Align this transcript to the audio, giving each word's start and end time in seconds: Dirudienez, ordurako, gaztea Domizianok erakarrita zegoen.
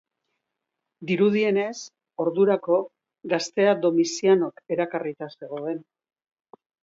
Dirudienez, 1.09 1.75
ordurako, 2.23 2.79
gaztea 3.35 3.75
Domizianok 3.85 4.63
erakarrita 4.77 5.29
zegoen. 5.41 5.79